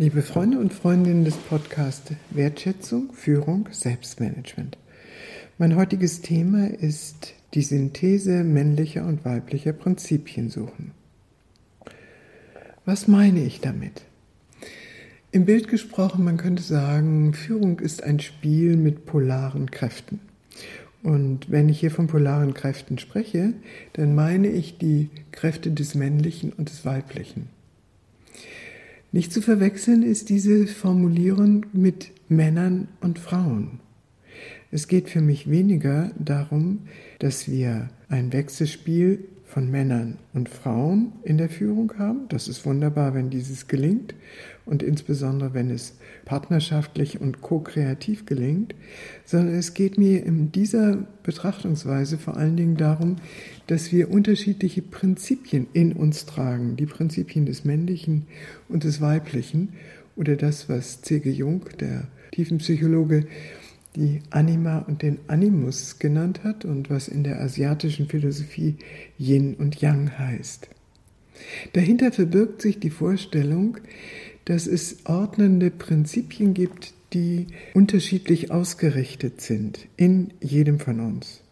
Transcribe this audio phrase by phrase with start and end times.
[0.00, 4.78] Liebe Freunde und Freundinnen des Podcasts Wertschätzung, Führung, Selbstmanagement.
[5.58, 10.92] Mein heutiges Thema ist die Synthese männlicher und weiblicher Prinzipien suchen.
[12.84, 14.02] Was meine ich damit?
[15.32, 20.20] Im Bild gesprochen, man könnte sagen, Führung ist ein Spiel mit polaren Kräften.
[21.02, 23.52] Und wenn ich hier von polaren Kräften spreche,
[23.94, 27.57] dann meine ich die Kräfte des Männlichen und des Weiblichen.
[29.10, 33.80] Nicht zu verwechseln ist diese Formulierung mit Männern und Frauen.
[34.70, 36.80] Es geht für mich weniger darum,
[37.18, 42.28] dass wir ein Wechselspiel von Männern und Frauen in der Führung haben.
[42.28, 44.14] Das ist wunderbar, wenn dieses gelingt
[44.66, 48.74] und insbesondere wenn es partnerschaftlich und ko-kreativ gelingt,
[49.24, 53.16] sondern es geht mir in dieser Betrachtungsweise vor allen Dingen darum,
[53.66, 58.26] dass wir unterschiedliche Prinzipien in uns tragen, die Prinzipien des Männlichen
[58.68, 59.70] und des Weiblichen
[60.14, 61.30] oder das, was C.G.
[61.30, 63.26] Jung, der Tiefenpsychologe,
[63.98, 68.76] die Anima und den Animus genannt hat und was in der asiatischen Philosophie
[69.18, 70.68] Yin und Yang heißt.
[71.72, 73.78] Dahinter verbirgt sich die Vorstellung,
[74.44, 81.42] dass es ordnende Prinzipien gibt, die unterschiedlich ausgerichtet sind in jedem von uns.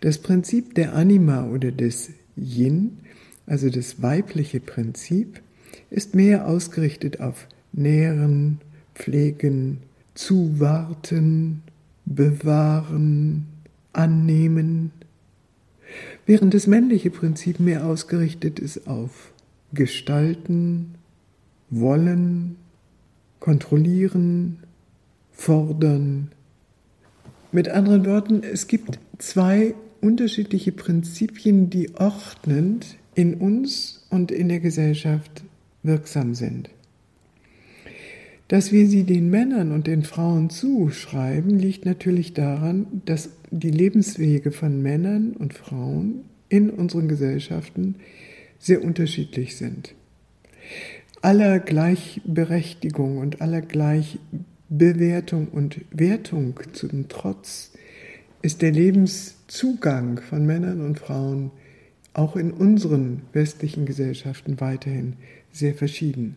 [0.00, 2.98] Das Prinzip der Anima oder des Yin,
[3.46, 5.42] also das weibliche Prinzip,
[5.90, 8.60] ist mehr ausgerichtet auf Nähren,
[8.94, 9.80] Pflegen,
[10.14, 11.62] zuwarten,
[12.04, 13.46] bewahren,
[13.92, 14.92] annehmen,
[16.26, 19.32] während das männliche Prinzip mehr ausgerichtet ist auf
[19.74, 20.94] gestalten,
[21.70, 22.56] wollen,
[23.40, 24.58] kontrollieren,
[25.32, 26.30] fordern.
[27.50, 34.60] Mit anderen Worten, es gibt zwei unterschiedliche Prinzipien, die ordnend in uns und in der
[34.60, 35.42] Gesellschaft
[35.82, 36.70] wirksam sind.
[38.52, 44.52] Dass wir sie den Männern und den Frauen zuschreiben, liegt natürlich daran, dass die Lebenswege
[44.52, 47.94] von Männern und Frauen in unseren Gesellschaften
[48.58, 49.94] sehr unterschiedlich sind.
[51.22, 57.72] Aller Gleichberechtigung und aller Gleichbewertung und Wertung zum Trotz
[58.42, 61.52] ist der Lebenszugang von Männern und Frauen
[62.12, 65.14] auch in unseren westlichen Gesellschaften weiterhin
[65.52, 66.36] sehr verschieden.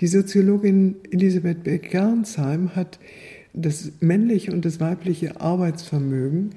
[0.00, 2.98] Die Soziologin Elisabeth Beck-Gernsheim hat
[3.52, 6.50] das männliche und das weibliche Arbeitsvermögen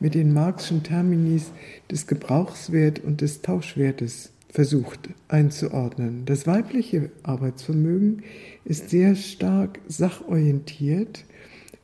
[0.00, 1.52] mit den Marxischen Terminis
[1.90, 6.22] des Gebrauchswert und des Tauschwertes versucht einzuordnen.
[6.24, 8.22] Das weibliche Arbeitsvermögen
[8.64, 11.24] ist sehr stark sachorientiert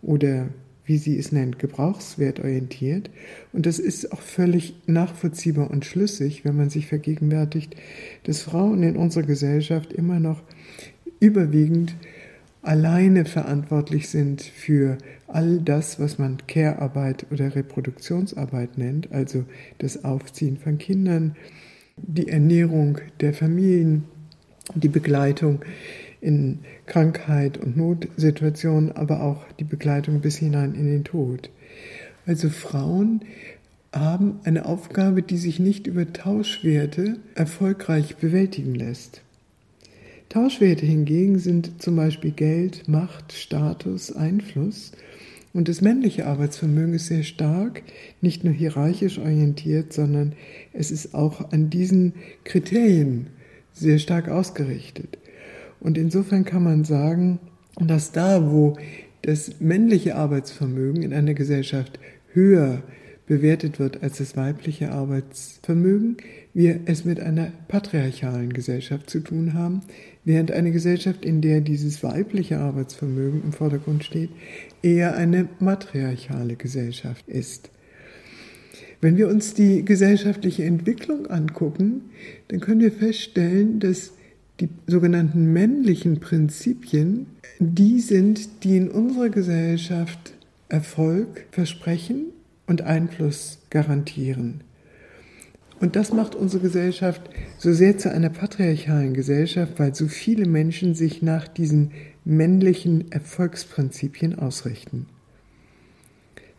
[0.00, 0.48] oder
[0.84, 3.10] wie sie es nennt, gebrauchswertorientiert.
[3.52, 7.76] Und das ist auch völlig nachvollziehbar und schlüssig, wenn man sich vergegenwärtigt,
[8.24, 10.42] dass Frauen in unserer Gesellschaft immer noch
[11.20, 11.94] überwiegend
[12.62, 19.44] alleine verantwortlich sind für all das, was man Care-Arbeit oder Reproduktionsarbeit nennt, also
[19.78, 21.36] das Aufziehen von Kindern,
[21.96, 24.04] die Ernährung der Familien,
[24.74, 25.60] die Begleitung
[26.22, 31.50] in Krankheit und Notsituationen, aber auch die Begleitung bis hinein in den Tod.
[32.24, 33.22] Also Frauen
[33.92, 39.20] haben eine Aufgabe, die sich nicht über Tauschwerte erfolgreich bewältigen lässt.
[40.28, 44.92] Tauschwerte hingegen sind zum Beispiel Geld, Macht, Status, Einfluss.
[45.52, 47.82] Und das männliche Arbeitsvermögen ist sehr stark,
[48.22, 50.32] nicht nur hierarchisch orientiert, sondern
[50.72, 53.26] es ist auch an diesen Kriterien
[53.74, 55.18] sehr stark ausgerichtet.
[55.82, 57.40] Und insofern kann man sagen,
[57.76, 58.76] dass da, wo
[59.22, 61.98] das männliche Arbeitsvermögen in einer Gesellschaft
[62.32, 62.82] höher
[63.26, 66.18] bewertet wird als das weibliche Arbeitsvermögen,
[66.54, 69.80] wir es mit einer patriarchalen Gesellschaft zu tun haben,
[70.24, 74.30] während eine Gesellschaft, in der dieses weibliche Arbeitsvermögen im Vordergrund steht,
[74.82, 77.70] eher eine matriarchale Gesellschaft ist.
[79.00, 82.02] Wenn wir uns die gesellschaftliche Entwicklung angucken,
[82.48, 84.12] dann können wir feststellen, dass
[84.60, 87.26] die sogenannten männlichen Prinzipien
[87.58, 90.34] die sind, die in unserer Gesellschaft
[90.68, 92.26] Erfolg versprechen
[92.66, 94.62] und Einfluss garantieren.
[95.80, 97.22] Und das macht unsere Gesellschaft
[97.58, 101.90] so sehr zu einer patriarchalen Gesellschaft, weil so viele Menschen sich nach diesen
[102.24, 105.06] männlichen Erfolgsprinzipien ausrichten.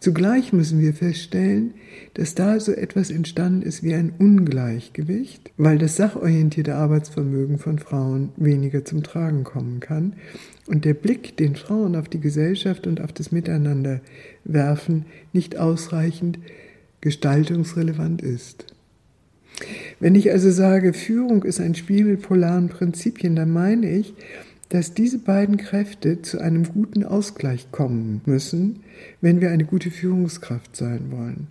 [0.03, 1.75] Zugleich müssen wir feststellen,
[2.15, 8.33] dass da so etwas entstanden ist wie ein Ungleichgewicht, weil das sachorientierte Arbeitsvermögen von Frauen
[8.35, 10.11] weniger zum Tragen kommen kann
[10.67, 14.01] und der Blick, den Frauen auf die Gesellschaft und auf das Miteinander
[14.43, 16.37] werfen, nicht ausreichend
[16.99, 18.65] gestaltungsrelevant ist.
[20.01, 24.13] Wenn ich also sage, Führung ist ein Spiel mit polaren Prinzipien, dann meine ich,
[24.73, 28.79] dass diese beiden Kräfte zu einem guten Ausgleich kommen müssen,
[29.21, 31.45] wenn wir eine gute Führungskraft sein wollen.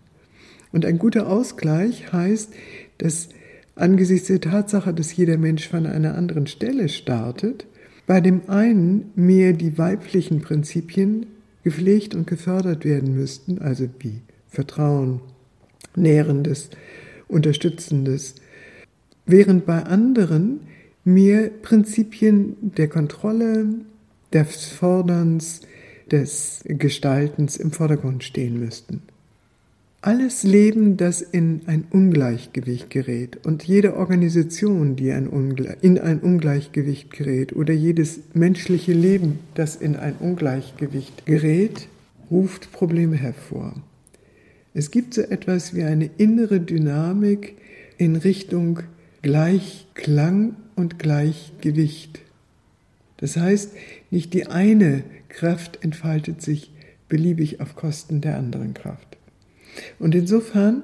[0.72, 2.52] Und ein guter Ausgleich heißt,
[2.98, 3.28] dass
[3.76, 7.64] angesichts der Tatsache, dass jeder Mensch von einer anderen Stelle startet,
[8.08, 11.26] bei dem einen mehr die weiblichen Prinzipien
[11.62, 15.20] gepflegt und gefördert werden müssten, also wie Vertrauen,
[15.94, 16.70] Nährendes,
[17.28, 18.34] Unterstützendes,
[19.26, 20.62] während bei anderen
[21.04, 23.66] mehr Prinzipien der Kontrolle,
[24.32, 25.60] des Forderns,
[26.10, 29.02] des Gestaltens im Vordergrund stehen müssten.
[30.04, 35.28] Alles Leben, das in ein Ungleichgewicht gerät und jede Organisation, die ein
[35.80, 41.86] in ein Ungleichgewicht gerät oder jedes menschliche Leben, das in ein Ungleichgewicht gerät,
[42.32, 43.74] ruft Probleme hervor.
[44.74, 47.54] Es gibt so etwas wie eine innere Dynamik
[47.96, 48.80] in Richtung
[49.22, 52.20] Gleichklang und Gleichgewicht.
[53.18, 53.72] Das heißt,
[54.10, 56.72] nicht die eine Kraft entfaltet sich
[57.08, 59.16] beliebig auf Kosten der anderen Kraft.
[60.00, 60.82] Und insofern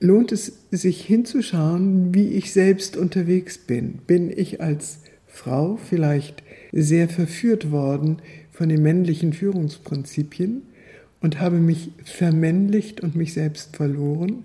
[0.00, 3.98] lohnt es sich hinzuschauen, wie ich selbst unterwegs bin.
[4.06, 6.42] Bin ich als Frau vielleicht
[6.72, 10.62] sehr verführt worden von den männlichen Führungsprinzipien
[11.20, 14.44] und habe mich vermännlicht und mich selbst verloren?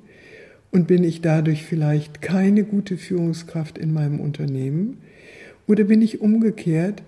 [0.71, 4.97] Und bin ich dadurch vielleicht keine gute Führungskraft in meinem Unternehmen?
[5.67, 7.03] Oder bin ich umgekehrt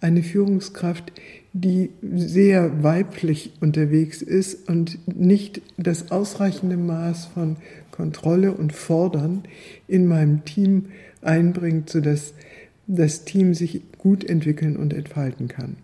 [0.00, 1.12] eine Führungskraft,
[1.52, 7.56] die sehr weiblich unterwegs ist und nicht das ausreichende Maß von
[7.90, 9.42] Kontrolle und Fordern
[9.88, 10.86] in meinem Team
[11.22, 12.34] einbringt, sodass
[12.86, 15.76] das Team sich gut entwickeln und entfalten kann.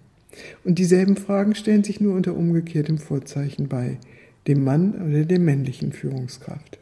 [0.65, 3.99] Und dieselben Fragen stellen sich nur unter umgekehrtem Vorzeichen bei
[4.47, 6.79] dem Mann oder der männlichen Führungskraft.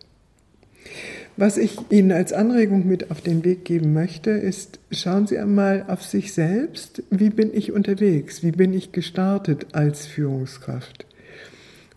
[1.36, 5.84] Was ich Ihnen als Anregung mit auf den Weg geben möchte, ist, schauen Sie einmal
[5.88, 7.02] auf sich selbst.
[7.10, 8.44] Wie bin ich unterwegs?
[8.44, 11.06] Wie bin ich gestartet als Führungskraft?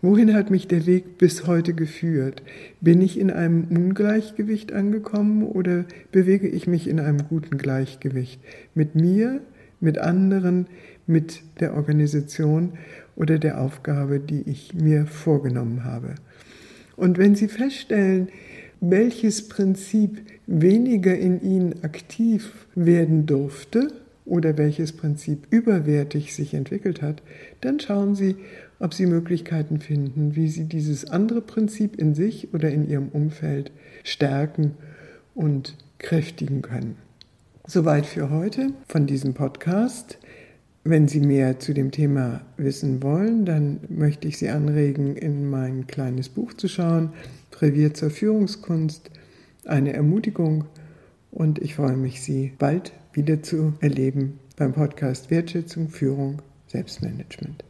[0.00, 2.42] Wohin hat mich der Weg bis heute geführt?
[2.80, 8.40] Bin ich in einem Ungleichgewicht angekommen oder bewege ich mich in einem guten Gleichgewicht?
[8.74, 9.40] Mit mir,
[9.80, 10.66] mit anderen,
[11.06, 12.74] mit der Organisation
[13.16, 16.14] oder der Aufgabe, die ich mir vorgenommen habe?
[16.96, 18.28] Und wenn Sie feststellen,
[18.80, 23.92] welches Prinzip weniger in ihnen aktiv werden durfte
[24.24, 27.22] oder welches Prinzip überwertig sich entwickelt hat,
[27.60, 28.36] dann schauen Sie,
[28.78, 33.72] ob Sie Möglichkeiten finden, wie Sie dieses andere Prinzip in sich oder in Ihrem Umfeld
[34.04, 34.74] stärken
[35.34, 36.96] und kräftigen können.
[37.66, 40.18] Soweit für heute von diesem Podcast.
[40.84, 45.86] Wenn Sie mehr zu dem Thema wissen wollen, dann möchte ich Sie anregen, in mein
[45.86, 47.10] kleines Buch zu schauen.
[47.58, 49.10] Brevier zur Führungskunst,
[49.64, 50.66] eine Ermutigung
[51.32, 57.67] und ich freue mich, Sie bald wieder zu erleben beim Podcast Wertschätzung, Führung, Selbstmanagement.